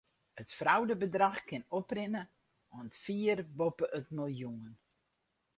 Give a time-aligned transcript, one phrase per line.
[0.41, 2.23] It fraudebedrach kin oprinne
[2.75, 4.65] oant fier boppe it miljoen.